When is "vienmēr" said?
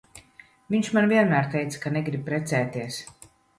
1.11-1.51